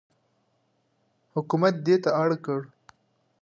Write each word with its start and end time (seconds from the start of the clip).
حکومت 1.35 1.73
دې 1.85 1.95
ته 2.03 2.09
مجبور 2.13 2.31
کړ. 2.45 2.61